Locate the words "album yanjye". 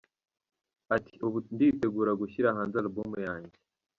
2.77-3.57